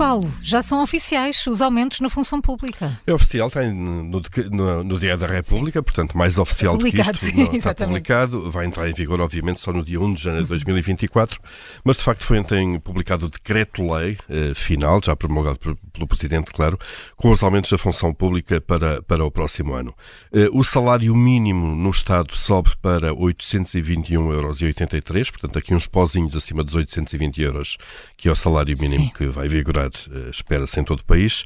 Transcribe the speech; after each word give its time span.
Paulo, 0.00 0.32
já 0.42 0.62
são 0.62 0.82
oficiais 0.82 1.46
os 1.46 1.60
aumentos 1.60 2.00
na 2.00 2.08
função 2.08 2.40
pública. 2.40 2.98
É 3.06 3.12
oficial, 3.12 3.50
tem 3.50 3.70
no, 3.70 4.02
no, 4.02 4.82
no 4.82 4.98
Dia 4.98 5.14
da 5.14 5.26
República, 5.26 5.82
portanto, 5.82 6.16
mais 6.16 6.38
oficial 6.38 6.78
do 6.78 6.90
que 6.90 6.98
isto. 6.98 7.18
Sim, 7.18 7.44
não, 7.44 7.52
está 7.52 7.74
publicado, 7.74 8.50
vai 8.50 8.64
entrar 8.64 8.88
em 8.88 8.94
vigor, 8.94 9.20
obviamente, 9.20 9.60
só 9.60 9.70
no 9.74 9.84
dia 9.84 10.00
1 10.00 10.14
de 10.14 10.22
janeiro 10.22 10.46
de 10.46 10.48
2024, 10.48 11.38
mas 11.84 11.98
de 11.98 12.02
facto 12.02 12.24
foi 12.24 12.38
ontem 12.38 12.80
publicado 12.80 13.26
o 13.26 13.28
decreto-lei 13.28 14.16
eh, 14.30 14.54
final, 14.54 15.02
já 15.04 15.14
promulgado 15.14 15.58
pelo 15.92 16.06
Presidente, 16.06 16.50
claro, 16.50 16.78
com 17.14 17.30
os 17.30 17.42
aumentos 17.42 17.70
da 17.70 17.76
função 17.76 18.14
pública 18.14 18.58
para, 18.58 19.02
para 19.02 19.22
o 19.22 19.30
próximo 19.30 19.74
ano. 19.74 19.94
Eh, 20.32 20.48
o 20.50 20.64
salário 20.64 21.14
mínimo 21.14 21.76
no 21.76 21.90
Estado 21.90 22.34
sobe 22.34 22.70
para 22.80 23.12
821,83 23.12 24.14
euros, 24.16 25.30
portanto, 25.30 25.58
aqui 25.58 25.74
uns 25.74 25.86
pozinhos 25.86 26.34
acima 26.34 26.64
dos 26.64 26.74
820 26.74 27.42
euros, 27.42 27.76
que 28.16 28.28
é 28.28 28.32
o 28.32 28.36
salário 28.36 28.74
mínimo 28.80 29.04
Sim. 29.04 29.12
que 29.14 29.26
vai 29.26 29.46
vigorar, 29.46 29.89
uh, 29.96 30.30
espera-se, 30.30 30.78
em 30.78 30.84
todo 30.84 31.00
o 31.00 31.04
país. 31.04 31.42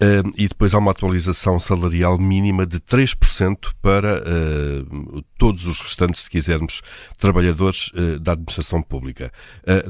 Uh, 0.00 0.30
e 0.36 0.48
depois 0.48 0.74
há 0.74 0.78
uma 0.78 0.90
atualização 0.90 1.58
salarial 1.58 2.18
mínima 2.18 2.66
de 2.66 2.78
3% 2.80 3.72
para 3.80 4.22
uh, 4.22 5.22
todos 5.36 5.66
os 5.66 5.80
restantes, 5.80 6.22
se 6.22 6.30
quisermos, 6.30 6.82
trabalhadores 7.18 7.90
da 8.20 8.32
administração 8.32 8.82
pública. 8.82 9.32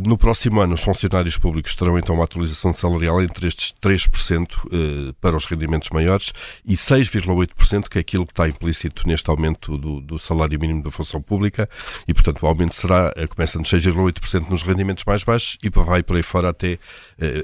no 0.04 0.16
próximo 0.16 0.60
ano, 0.60 0.74
os 0.74 0.82
funcionários 0.82 1.36
públicos 1.38 1.74
terão 1.74 1.98
então 1.98 2.14
uma 2.14 2.24
atualização 2.24 2.72
salarial 2.72 3.22
entre 3.22 3.46
estes 3.46 3.72
3% 3.82 5.14
para 5.20 5.36
os 5.36 5.46
rendimentos 5.46 5.88
maiores 5.90 6.32
e 6.64 6.74
6,8%, 6.74 7.88
que 7.88 7.98
é 7.98 8.00
aquilo 8.00 8.26
que 8.26 8.32
está 8.32 8.48
implícito 8.48 9.06
neste 9.06 9.28
aumento 9.30 9.78
do, 9.78 10.00
do 10.00 10.18
salário 10.18 10.58
mínimo 10.58 10.82
da 10.82 10.90
função 10.90 11.20
pública. 11.20 11.68
E, 12.06 12.12
portanto, 12.12 12.42
o 12.42 12.46
aumento 12.46 12.74
será, 12.74 13.12
começa 13.34 13.58
nos 13.58 13.70
6,8% 13.70 14.48
nos 14.48 14.62
rendimentos 14.62 15.04
mais 15.04 15.24
baixos 15.24 15.58
e 15.62 15.70
vai 15.70 16.02
por 16.02 16.16
aí 16.16 16.22
fora 16.22 16.50
até 16.50 16.78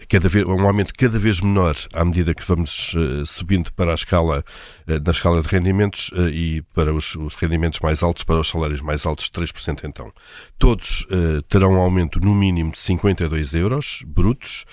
cada 0.09 0.29
vez, 0.29 0.45
um 0.55 0.67
aumento 0.67 0.93
cada 0.95 1.19
vez 1.19 1.41
menor 1.41 1.77
à 1.93 2.05
medida 2.05 2.35
que 2.35 2.45
vamos 2.47 2.95
uh, 2.95 3.27
subindo 3.27 3.73
para 3.73 3.93
a 3.93 3.95
escala, 3.95 4.45
uh, 4.89 5.05
na 5.05 5.11
escala 5.11 5.43
de 5.43 5.49
rendimentos 5.49 6.11
uh, 6.11 6.29
e 6.29 6.63
para 6.75 6.93
os, 6.95 7.15
os, 7.17 7.35
rendimentos 7.35 7.81
mais 7.81 8.03
altos, 8.03 8.25
para 8.25 8.41
os 8.41 8.49
salários 8.49 8.81
mais 8.81 9.05
altos, 9.05 9.31
3% 9.31 9.81
então. 9.85 10.13
Todos 10.59 11.07
terão 11.49 11.75
um 11.75 11.81
aumento 11.81 12.21
no 12.21 12.35
mínimo 12.35 12.73
de 12.73 12.79
52 12.79 13.55
euros 13.55 14.03
brutos 14.07 14.65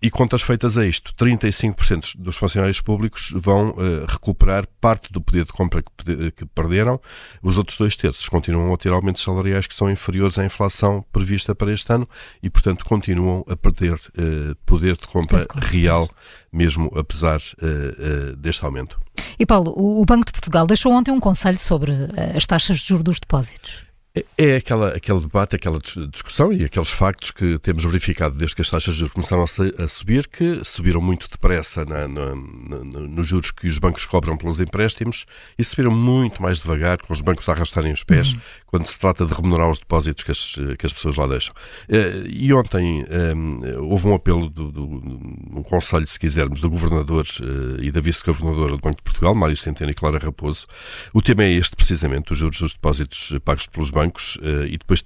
e 0.00 0.10
contas 0.10 0.40
feitas 0.42 0.78
a 0.78 0.86
isto, 0.86 1.12
35% 1.14 2.16
dos 2.16 2.36
funcionários 2.36 2.80
públicos 2.80 3.32
vão 3.34 3.74
recuperar 4.08 4.66
parte 4.80 5.12
do 5.12 5.20
poder 5.20 5.44
de 5.44 5.52
compra 5.52 5.82
que, 5.82 6.30
que 6.30 6.46
perderam, 6.46 7.00
os 7.42 7.58
outros 7.58 7.76
dois 7.76 7.96
terços 7.96 8.28
continuam 8.28 8.72
a 8.72 8.76
ter 8.76 8.92
aumentos 8.92 9.22
salariais 9.22 9.66
que 9.66 9.74
são 9.74 9.90
inferiores 9.90 10.38
à 10.38 10.44
inflação 10.44 11.04
prevista 11.12 11.54
para 11.54 11.72
este 11.72 11.92
ano 11.92 12.08
e, 12.42 12.48
portanto, 12.48 12.84
continuam 12.84 13.44
a 13.48 13.56
perder 13.56 14.00
poder 14.64 14.83
de 14.92 15.08
compra 15.08 15.46
real, 15.56 16.08
mesmo 16.52 16.92
apesar 16.96 17.40
uh, 17.40 18.32
uh, 18.32 18.36
deste 18.36 18.64
aumento. 18.64 18.98
E 19.38 19.46
Paulo, 19.46 19.72
o 19.76 20.04
Banco 20.04 20.26
de 20.26 20.32
Portugal 20.32 20.66
deixou 20.66 20.92
ontem 20.92 21.10
um 21.10 21.20
conselho 21.20 21.58
sobre 21.58 21.92
eh, 21.92 22.36
as 22.36 22.46
taxas 22.46 22.78
de 22.78 22.86
juros 22.86 23.04
dos 23.04 23.20
depósitos. 23.20 23.84
É, 24.16 24.24
é 24.38 24.56
aquela, 24.56 24.90
aquele 24.90 25.20
debate, 25.20 25.56
aquela 25.56 25.80
discussão 26.08 26.52
e 26.52 26.64
aqueles 26.64 26.90
factos 26.90 27.32
que 27.32 27.58
temos 27.58 27.84
verificado 27.84 28.36
desde 28.36 28.54
que 28.54 28.62
as 28.62 28.70
taxas 28.70 28.94
de 28.94 29.00
juros 29.00 29.12
começaram 29.12 29.42
a, 29.42 29.88
subir, 29.88 30.28
que 30.28 30.60
subiram 30.62 31.00
muito 31.00 31.28
depressa 31.28 31.84
na, 31.84 32.06
na, 32.06 32.34
na, 32.36 33.00
nos 33.00 33.26
juros 33.26 33.50
que 33.50 33.66
os 33.66 33.78
bancos 33.78 34.06
cobram 34.06 34.36
pelos 34.36 34.60
empréstimos 34.60 35.26
e 35.58 35.64
subiram 35.64 35.90
muito 35.90 36.40
mais 36.40 36.60
devagar, 36.60 36.98
com 36.98 37.12
os 37.12 37.20
bancos 37.20 37.48
a 37.48 37.52
arrastarem 37.52 37.92
os 37.92 38.04
pés, 38.04 38.34
uhum. 38.34 38.40
quando 38.66 38.86
se 38.86 38.96
trata 38.96 39.26
de 39.26 39.34
remunerar 39.34 39.68
os 39.68 39.80
depósitos 39.80 40.22
que 40.22 40.30
as, 40.30 40.54
que 40.78 40.86
as 40.86 40.92
pessoas 40.92 41.16
lá 41.16 41.26
deixam. 41.26 41.52
Eh, 41.88 42.22
e 42.28 42.52
ontem 42.54 43.04
um, 43.04 43.64
eh, 43.64 43.78
houve 43.78 44.06
um 44.06 44.14
apelo 44.14 44.48
do, 44.48 44.70
do, 44.70 44.84
um 44.84 45.62
conselho, 45.64 46.06
se 46.06 46.20
quisermos, 46.20 46.60
do 46.60 46.70
governador 46.70 47.26
uh, 47.40 47.82
e 47.82 47.90
da 47.90 48.00
vice-governadora 48.00 48.72
do 48.72 48.78
Banco 48.78 48.96
de 48.98 49.02
Portugal, 49.02 49.34
Mário 49.34 49.56
Centeno 49.56 49.90
e 49.90 49.94
Clara 49.94 50.18
Raposo. 50.18 50.66
O 51.12 51.20
tema 51.20 51.42
é 51.42 51.52
este, 51.52 51.74
precisamente, 51.74 52.30
os 52.30 52.38
juros 52.38 52.60
dos 52.60 52.74
depósitos 52.74 53.32
pagos 53.44 53.66
pelos 53.66 53.90
bancos 53.90 54.03
bancos 54.04 54.36
uh, 54.36 54.66
e 54.66 54.76
depois 54.76 55.04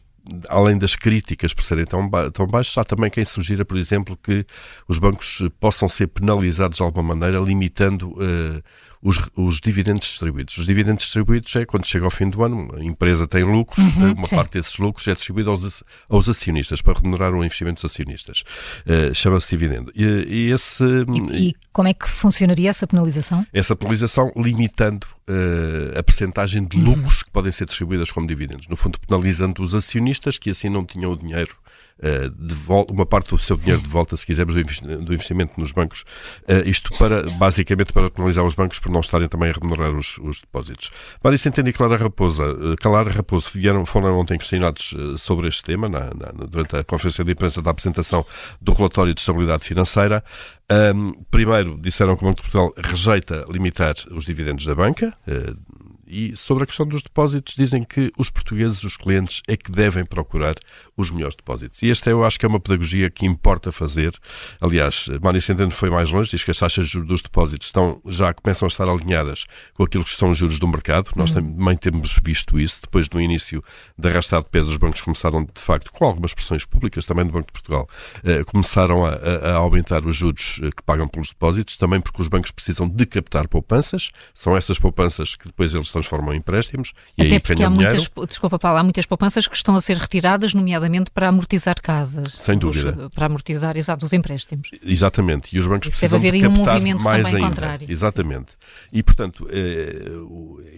além 0.48 0.76
das 0.76 0.94
críticas 0.94 1.54
por 1.54 1.62
serem 1.62 1.86
tão, 1.86 2.06
ba 2.06 2.30
tão 2.30 2.46
baixos, 2.46 2.76
há 2.76 2.84
também 2.84 3.10
quem 3.10 3.24
sugira, 3.24 3.64
por 3.64 3.78
exemplo, 3.78 4.16
que 4.16 4.44
os 4.86 4.98
bancos 4.98 5.42
possam 5.58 5.88
ser 5.88 6.08
penalizados 6.08 6.76
de 6.76 6.82
alguma 6.82 7.14
maneira, 7.14 7.38
limitando 7.40 8.10
uh, 8.10 8.62
os, 9.02 9.18
os, 9.36 9.60
dividendos 9.60 10.08
distribuídos. 10.08 10.58
Os 10.58 10.66
dividendos 10.66 11.04
distribuídos 11.04 11.54
é 11.56 11.64
quando 11.64 11.86
chega 11.86 12.04
ao 12.04 12.10
fim 12.10 12.28
do 12.28 12.42
ano, 12.42 12.74
a 12.76 12.82
empresa 12.82 13.26
tem 13.26 13.44
lucros, 13.44 13.94
uhum, 13.94 14.12
uma 14.12 14.26
sim. 14.26 14.36
parte 14.36 14.52
desses 14.54 14.76
lucros 14.78 15.06
é 15.08 15.14
distribuída 15.14 15.50
aos, 15.50 15.84
aos 16.08 16.28
acionistas, 16.28 16.82
para 16.82 16.94
remunerar 16.94 17.32
o 17.32 17.44
investimento 17.44 17.82
dos 17.82 17.90
acionistas. 17.90 18.42
Uh, 18.86 19.14
Chama-se 19.14 19.50
dividendo. 19.50 19.92
E, 19.94 20.04
e 20.04 20.50
esse, 20.50 20.84
e, 20.84 21.48
e, 21.48 21.54
como 21.72 21.88
é 21.88 21.94
que 21.94 22.08
funcionaria 22.08 22.70
essa 22.70 22.86
penalização? 22.86 23.46
Essa 23.52 23.76
penalização 23.76 24.32
limitando 24.36 25.06
uh, 25.28 25.98
a 25.98 26.02
percentagem 26.02 26.64
de 26.64 26.76
uhum. 26.78 26.84
lucros 26.84 27.18
uhum. 27.18 27.24
que 27.24 27.30
podem 27.30 27.52
ser 27.52 27.66
distribuídas 27.66 28.10
como 28.10 28.26
dividendos. 28.26 28.66
No 28.68 28.76
fundo, 28.76 28.98
penalizando 29.00 29.62
os 29.62 29.74
acionistas 29.74 30.38
que 30.38 30.50
assim 30.50 30.68
não 30.68 30.84
tinham 30.84 31.12
o 31.12 31.16
dinheiro 31.16 31.56
de 32.00 32.54
volta, 32.54 32.92
uma 32.92 33.04
parte 33.04 33.30
do 33.30 33.38
seu 33.38 33.56
dinheiro 33.56 33.82
de 33.82 33.88
volta, 33.88 34.16
se 34.16 34.24
quisermos, 34.24 34.54
do 34.54 35.12
investimento 35.12 35.58
nos 35.58 35.72
bancos. 35.72 36.04
Uh, 36.42 36.66
isto 36.66 36.96
para, 36.96 37.28
basicamente, 37.30 37.92
para 37.92 38.10
penalizar 38.10 38.44
os 38.44 38.54
bancos 38.54 38.78
por 38.78 38.90
não 38.90 39.00
estarem 39.00 39.28
também 39.28 39.50
a 39.50 39.52
remunerar 39.52 39.90
os, 39.90 40.18
os 40.18 40.40
depósitos. 40.40 40.90
Mário 41.22 41.38
Centeno 41.38 41.68
e 41.68 41.72
Clara 41.72 41.96
Raposa, 41.96 42.44
Clara 42.80 43.10
Raposo 43.10 43.50
vieram, 43.52 43.84
foram 43.84 44.18
ontem 44.18 44.38
questionados 44.38 44.94
sobre 45.16 45.48
este 45.48 45.62
tema 45.64 45.88
na, 45.88 46.06
na, 46.14 46.46
durante 46.46 46.76
a 46.76 46.84
conferência 46.84 47.24
de 47.24 47.32
imprensa 47.32 47.60
da 47.60 47.70
apresentação 47.70 48.24
do 48.60 48.72
relatório 48.72 49.12
de 49.12 49.20
estabilidade 49.20 49.64
financeira. 49.64 50.22
Um, 50.70 51.12
primeiro, 51.30 51.78
disseram 51.78 52.16
que 52.16 52.22
o 52.22 52.26
Banco 52.26 52.42
de 52.42 52.50
Portugal 52.50 52.72
rejeita 52.76 53.44
limitar 53.50 53.94
os 54.10 54.24
dividendos 54.24 54.64
da 54.64 54.74
banca. 54.74 55.16
E 56.10 56.34
sobre 56.34 56.64
a 56.64 56.66
questão 56.66 56.86
dos 56.86 57.02
depósitos, 57.02 57.54
dizem 57.54 57.84
que 57.84 58.10
os 58.16 58.30
portugueses, 58.30 58.82
os 58.82 58.96
clientes, 58.96 59.42
é 59.46 59.58
que 59.58 59.70
devem 59.70 60.06
procurar 60.06 60.54
os 60.98 61.12
melhores 61.12 61.36
depósitos. 61.36 61.80
E 61.80 61.90
esta 61.90 62.10
eu 62.10 62.24
acho 62.24 62.38
que 62.38 62.44
é 62.44 62.48
uma 62.48 62.58
pedagogia 62.58 63.08
que 63.08 63.24
importa 63.24 63.70
fazer. 63.70 64.12
Aliás, 64.60 65.08
Mário 65.22 65.40
Centeno 65.40 65.70
foi 65.70 65.88
mais 65.88 66.10
longe, 66.10 66.30
diz 66.32 66.42
que 66.42 66.50
as 66.50 66.58
taxas 66.58 66.90
dos 66.90 67.22
depósitos 67.22 67.68
estão, 67.68 68.02
já 68.08 68.34
começam 68.34 68.66
a 68.66 68.68
estar 68.68 68.88
alinhadas 68.88 69.46
com 69.74 69.84
aquilo 69.84 70.04
que 70.04 70.10
são 70.10 70.30
os 70.30 70.38
juros 70.38 70.58
do 70.58 70.66
mercado. 70.66 71.12
Nós 71.14 71.30
uhum. 71.30 71.54
também 71.56 71.76
temos 71.76 72.18
visto 72.22 72.58
isso. 72.58 72.82
Depois, 72.82 73.08
no 73.08 73.20
início 73.20 73.62
da 73.96 74.08
arrastada 74.08 74.42
de 74.42 74.50
pés, 74.50 74.68
os 74.68 74.76
bancos 74.76 75.00
começaram, 75.00 75.44
de 75.44 75.60
facto, 75.60 75.92
com 75.92 76.04
algumas 76.04 76.34
pressões 76.34 76.64
públicas, 76.64 77.06
também 77.06 77.24
do 77.24 77.32
Banco 77.32 77.46
de 77.46 77.52
Portugal, 77.52 77.88
eh, 78.24 78.42
começaram 78.42 79.06
a, 79.06 79.10
a, 79.10 79.54
aumentar 79.54 80.04
os 80.04 80.16
juros 80.16 80.60
eh, 80.64 80.70
que 80.76 80.82
pagam 80.82 81.06
pelos 81.06 81.28
depósitos, 81.28 81.76
também 81.76 82.00
porque 82.00 82.20
os 82.20 82.26
bancos 82.26 82.50
precisam 82.50 82.88
de 82.88 83.06
captar 83.06 83.46
poupanças. 83.46 84.10
São 84.34 84.56
essas 84.56 84.80
poupanças 84.80 85.36
que 85.36 85.46
depois 85.46 85.74
eles 85.74 85.90
transformam 85.90 86.34
em 86.34 86.38
empréstimos. 86.38 86.92
E 87.16 87.22
Até 87.22 87.38
porque 87.38 87.62
há 87.62 87.70
muitas, 87.70 88.10
desculpa 88.26 88.58
Paulo, 88.58 88.78
há 88.78 88.82
muitas 88.82 89.06
poupanças 89.06 89.46
que 89.46 89.54
estão 89.54 89.76
a 89.76 89.80
ser 89.80 89.96
retiradas, 89.96 90.54
nomeadamente 90.54 90.87
nomeadamente 90.88 91.10
para 91.10 91.28
amortizar 91.28 91.80
casas. 91.80 92.32
Sem 92.32 92.58
dúvida. 92.58 93.06
Os, 93.06 93.14
para 93.14 93.26
amortizar, 93.26 93.76
exato, 93.76 94.04
os 94.06 94.12
empréstimos. 94.12 94.70
Exatamente. 94.82 95.54
E 95.54 95.58
os 95.58 95.66
bancos 95.66 95.88
Isso 95.88 95.98
precisam 95.98 96.18
deve 96.18 96.28
haver 96.28 96.40
de 96.40 96.46
captar 96.46 96.60
um 96.60 96.74
movimento 96.74 97.04
mais 97.04 97.26
também 97.26 97.42
ainda. 97.42 97.54
contrário. 97.54 97.86
Exatamente. 97.90 98.48
E, 98.92 99.02
portanto, 99.02 99.46
eh, 99.50 100.12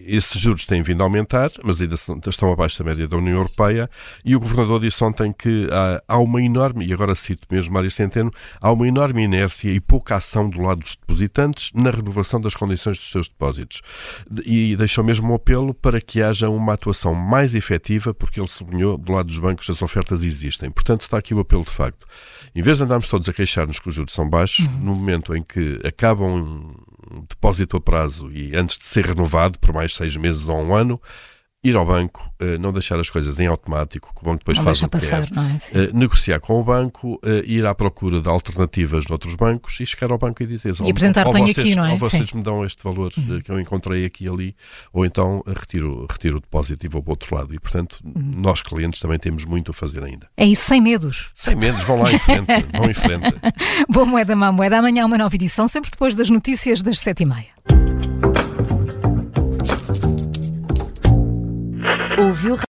esses 0.06 0.38
juros 0.38 0.66
têm 0.66 0.82
vindo 0.82 1.00
a 1.02 1.04
aumentar, 1.04 1.50
mas 1.62 1.80
ainda 1.80 1.94
estão 1.94 2.52
abaixo 2.52 2.78
da 2.82 2.84
média 2.84 3.06
da 3.06 3.16
União 3.16 3.36
Europeia, 3.36 3.88
e 4.24 4.34
o 4.34 4.40
Governador 4.40 4.80
disse 4.80 5.02
ontem 5.04 5.32
que 5.32 5.68
há, 5.70 6.02
há 6.06 6.18
uma 6.18 6.42
enorme, 6.42 6.86
e 6.86 6.92
agora 6.92 7.14
cito 7.14 7.46
mesmo 7.50 7.72
Mário 7.72 7.90
Centeno, 7.90 8.32
há 8.60 8.72
uma 8.72 8.86
enorme 8.86 9.22
inércia 9.22 9.70
e 9.70 9.80
pouca 9.80 10.16
ação 10.16 10.48
do 10.50 10.60
lado 10.60 10.80
dos 10.80 10.96
depositantes 10.96 11.70
na 11.74 11.90
renovação 11.90 12.40
das 12.40 12.54
condições 12.54 12.98
dos 12.98 13.10
seus 13.10 13.28
depósitos. 13.28 13.80
E 14.44 14.74
deixou 14.76 15.04
mesmo 15.04 15.30
um 15.30 15.34
apelo 15.34 15.72
para 15.72 16.00
que 16.00 16.22
haja 16.22 16.48
uma 16.48 16.74
atuação 16.74 17.14
mais 17.14 17.54
efetiva, 17.54 18.12
porque 18.12 18.40
ele 18.40 18.48
sublinhou, 18.48 18.98
do 18.98 19.12
lado 19.12 19.26
dos 19.26 19.38
bancos, 19.38 19.70
as 19.70 19.80
ofertas 19.82 19.99
existem. 20.22 20.70
Portanto, 20.70 21.02
está 21.02 21.18
aqui 21.18 21.34
o 21.34 21.40
apelo 21.40 21.64
de 21.64 21.70
facto. 21.70 22.06
Em 22.54 22.62
vez 22.62 22.78
de 22.78 22.84
andarmos 22.84 23.08
todos 23.08 23.28
a 23.28 23.32
queixar-nos 23.32 23.78
que 23.78 23.88
os 23.88 23.94
juros 23.94 24.12
são 24.12 24.28
baixos, 24.28 24.66
uhum. 24.66 24.80
no 24.80 24.94
momento 24.94 25.34
em 25.34 25.42
que 25.42 25.80
acabam 25.84 26.74
um 27.10 27.24
depósito 27.28 27.76
a 27.76 27.80
prazo 27.80 28.30
e 28.32 28.56
antes 28.56 28.78
de 28.78 28.84
ser 28.84 29.06
renovado 29.06 29.58
por 29.58 29.72
mais 29.72 29.94
seis 29.94 30.16
meses 30.16 30.48
ou 30.48 30.60
um 30.60 30.74
ano, 30.74 31.00
ir 31.62 31.76
ao 31.76 31.84
banco, 31.84 32.32
uh, 32.40 32.58
não 32.58 32.72
deixar 32.72 32.98
as 32.98 33.10
coisas 33.10 33.38
em 33.38 33.46
automático, 33.46 34.14
que 34.14 34.22
o 34.22 34.24
banco 34.24 34.38
depois 34.38 34.56
não 34.56 34.64
faz 34.64 34.80
o 34.80 34.84
que 34.84 34.90
passar, 34.90 35.26
quer, 35.26 35.34
é? 35.74 35.90
uh, 35.90 35.96
negociar 35.96 36.40
com 36.40 36.58
o 36.58 36.64
banco, 36.64 37.20
uh, 37.22 37.44
ir 37.44 37.66
à 37.66 37.74
procura 37.74 38.20
de 38.20 38.28
alternativas 38.28 39.04
noutros 39.06 39.34
bancos 39.34 39.78
e 39.78 39.84
chegar 39.84 40.10
ao 40.10 40.18
banco 40.18 40.42
e 40.42 40.46
dizer 40.46 40.74
e 40.82 40.90
apresentar 40.90 41.26
ou, 41.26 41.32
vocês, 41.32 41.58
aqui, 41.58 41.74
não 41.74 41.84
é? 41.84 41.92
ou 41.92 41.98
vocês 41.98 42.30
Sim. 42.30 42.38
me 42.38 42.42
dão 42.42 42.64
este 42.64 42.82
valor 42.82 43.12
uhum. 43.16 43.40
que 43.40 43.50
eu 43.50 43.60
encontrei 43.60 44.06
aqui 44.06 44.24
e 44.24 44.28
ali, 44.28 44.56
ou 44.92 45.04
então 45.04 45.42
retiro, 45.46 46.06
retiro 46.10 46.38
o 46.38 46.40
depósito 46.40 46.86
e 46.86 46.88
vou 46.88 47.02
para 47.02 47.10
o 47.10 47.12
outro 47.12 47.34
lado. 47.34 47.54
E, 47.54 47.58
portanto, 47.58 47.98
uhum. 48.04 48.12
nós 48.36 48.62
clientes 48.62 49.00
também 49.00 49.18
temos 49.18 49.44
muito 49.44 49.70
a 49.72 49.74
fazer 49.74 50.02
ainda. 50.02 50.28
É 50.36 50.46
isso, 50.46 50.64
sem 50.64 50.80
medos. 50.80 51.30
Sem 51.34 51.54
medos, 51.54 51.82
vão 51.84 52.00
lá 52.00 52.12
em 52.12 52.18
frente, 52.18 52.46
vão 52.72 52.90
em 52.90 52.94
frente. 52.94 53.34
Boa 53.88 54.06
moeda, 54.06 54.34
má 54.34 54.50
moeda. 54.50 54.78
Amanhã 54.78 55.04
uma 55.04 55.18
nova 55.18 55.34
edição, 55.34 55.68
sempre 55.68 55.90
depois 55.90 56.16
das 56.16 56.30
notícias 56.30 56.80
das 56.80 57.00
sete 57.00 57.24
e 57.24 57.26
meia. 57.26 57.59
Ouviu 62.20 62.56